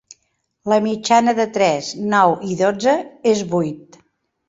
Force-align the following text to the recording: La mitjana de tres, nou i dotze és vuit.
La 0.73 0.79
mitjana 0.85 1.35
de 1.41 1.47
tres, 1.59 1.91
nou 2.17 2.35
i 2.51 2.61
dotze 2.65 2.99
és 3.37 3.49
vuit. 3.57 4.05